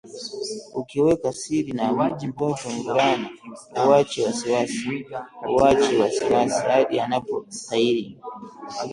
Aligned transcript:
Ukiweka 0.79 1.29
siri 1.33 1.71
na 1.73 2.11
mtoto 2.27 2.69
mvulana 2.69 3.29
huachi 3.75 4.21
wasiwasi 4.23 5.05
hadi 6.69 6.99
anapotahiri 6.99 8.17